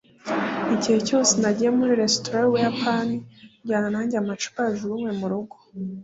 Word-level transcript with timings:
igihe 0.73 0.99
cyose 1.07 1.31
nagiye 1.41 1.69
muri 1.77 1.91
resitora 2.01 2.37
yubuyapani, 2.43 3.15
njyana 3.61 3.87
nanjye 3.95 4.15
amacupa 4.17 4.59
yajugunywe 4.65 5.11
murugo 5.19 5.55